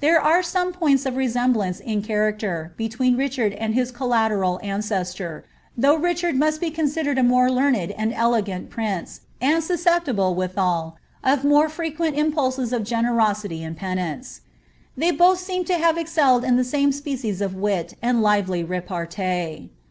[0.00, 5.44] There are some points of resemblance in character, between Richard and bis collateral ancestor,
[5.76, 11.44] though Richard must be considered a more learned and elegant prince, and susceptible, withal, of
[11.44, 14.40] more fre quent impulses of generosity and penitence.
[14.96, 19.68] They both seem to have excelled in the same species of wit and lively repaitee.